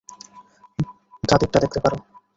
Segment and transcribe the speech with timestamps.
[1.23, 1.97] দাদীরটা দেখতে পারো।